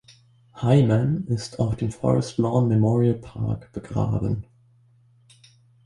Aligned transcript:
Hyman 0.53 1.27
ist 1.27 1.59
auf 1.59 1.75
dem 1.75 1.91
Forest 1.91 2.39
Lawn 2.39 2.67
Memorial 2.67 3.13
Park 3.19 3.71
begraben. 3.71 4.47